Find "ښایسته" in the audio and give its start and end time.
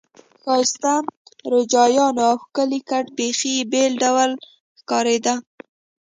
0.41-0.93